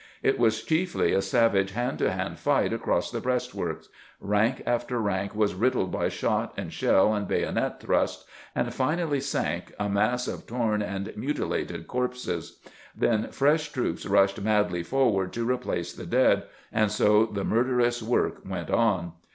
It 0.23 0.39
was 0.39 0.63
chiefly 0.63 1.13
a 1.13 1.21
savage 1.21 1.73
hand 1.73 1.99
to 1.99 2.09
hand 2.11 2.39
fight 2.39 2.73
across 2.73 3.11
the 3.11 3.21
breastworks. 3.21 3.87
Rank 4.19 4.63
after 4.65 4.99
rank 4.99 5.35
was 5.35 5.53
riddled 5.53 5.91
by 5.91 6.09
shot 6.09 6.55
and 6.57 6.73
shell 6.73 7.13
and 7.13 7.27
bayonet 7.27 7.79
thrusts, 7.79 8.25
and 8.55 8.73
finally 8.73 9.19
sank, 9.19 9.71
a 9.79 9.87
mass 9.87 10.27
of 10.27 10.47
torn 10.47 10.81
and 10.81 11.15
mutilated 11.15 11.85
corpses; 11.85 12.57
then 12.95 13.29
fresh 13.29 13.71
troops 13.71 14.07
rushed 14.07 14.41
madly 14.41 14.81
forward 14.81 15.31
to 15.33 15.47
replace 15.47 15.93
the 15.93 16.07
dead, 16.07 16.45
and 16.71 16.91
so 16.91 17.27
the 17.27 17.43
murder 17.43 17.79
ous 17.79 18.01
work 18.01 18.41
went 18.43 18.71
on. 18.71 19.11